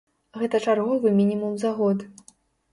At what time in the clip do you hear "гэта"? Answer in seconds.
0.41-0.61